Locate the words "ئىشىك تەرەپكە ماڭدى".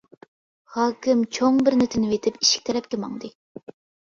2.41-3.33